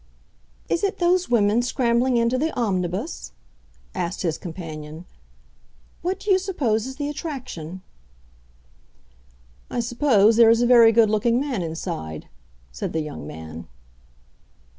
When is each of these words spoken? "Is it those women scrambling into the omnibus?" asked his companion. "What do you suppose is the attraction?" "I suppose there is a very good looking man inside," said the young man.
"Is 0.67 0.83
it 0.83 0.97
those 0.97 1.29
women 1.29 1.61
scrambling 1.61 2.17
into 2.17 2.35
the 2.39 2.51
omnibus?" 2.59 3.33
asked 3.93 4.23
his 4.23 4.39
companion. 4.39 5.05
"What 6.01 6.19
do 6.21 6.31
you 6.31 6.39
suppose 6.39 6.87
is 6.87 6.95
the 6.95 7.07
attraction?" 7.07 7.83
"I 9.69 9.79
suppose 9.79 10.37
there 10.37 10.49
is 10.49 10.63
a 10.63 10.65
very 10.65 10.91
good 10.91 11.11
looking 11.11 11.39
man 11.39 11.61
inside," 11.61 12.27
said 12.71 12.93
the 12.93 13.01
young 13.01 13.27
man. 13.27 13.67